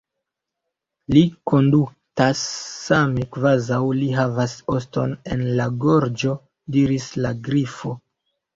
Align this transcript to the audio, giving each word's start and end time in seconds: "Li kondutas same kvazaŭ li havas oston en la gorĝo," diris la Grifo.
"Li 1.15 1.21
kondutas 1.51 2.41
same 2.87 3.27
kvazaŭ 3.37 3.79
li 3.99 4.09
havas 4.21 4.57
oston 4.79 5.15
en 5.37 5.47
la 5.63 5.71
gorĝo," 5.87 6.35
diris 6.79 7.09
la 7.23 7.37
Grifo. 7.51 7.97